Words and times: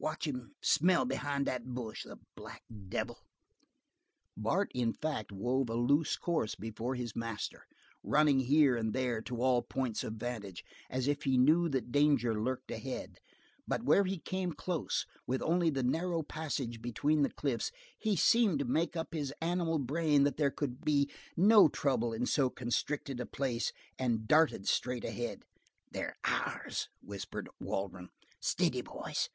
Watch 0.00 0.28
him 0.28 0.54
smell 0.62 1.04
behind 1.04 1.44
that 1.48 1.66
bush. 1.74 2.04
The 2.04 2.20
black 2.36 2.62
devil!" 2.88 3.18
Bart, 4.36 4.70
in 4.72 4.92
fact, 4.92 5.32
wove 5.32 5.68
a 5.68 5.74
loose 5.74 6.16
course 6.16 6.54
before 6.54 6.94
his 6.94 7.16
master, 7.16 7.66
running 8.04 8.38
here 8.38 8.76
and 8.76 8.92
there 8.94 9.20
to 9.22 9.42
all 9.42 9.60
points 9.60 10.04
of 10.04 10.14
vantage, 10.14 10.64
as 10.88 11.08
if 11.08 11.24
he 11.24 11.36
knew 11.36 11.68
that 11.70 11.90
danger 11.90 12.40
lurked 12.40 12.70
ahead, 12.70 13.18
but 13.66 13.82
where 13.82 14.04
he 14.04 14.18
came 14.20 14.52
close, 14.52 15.04
with 15.26 15.42
only 15.42 15.68
the 15.68 15.82
narrow 15.82 16.22
passage 16.22 16.80
between 16.80 17.22
the 17.22 17.30
cliffs, 17.32 17.72
he 17.98 18.14
seemed 18.14 18.60
to 18.60 18.64
make 18.64 18.94
up 18.94 19.12
his 19.12 19.34
animal 19.40 19.80
brain 19.80 20.22
that 20.22 20.36
there 20.36 20.52
could 20.52 20.80
be 20.84 21.10
no 21.36 21.66
trouble 21.66 22.12
in 22.12 22.24
so 22.24 22.48
constricted 22.48 23.18
a 23.18 23.26
place, 23.26 23.72
and 23.98 24.28
darted 24.28 24.68
straight 24.68 25.04
ahead. 25.04 25.42
"They're 25.90 26.14
ours," 26.22 26.88
whispered 27.02 27.48
Waldron. 27.58 28.10
"Steady, 28.40 28.80
boys. 28.80 29.28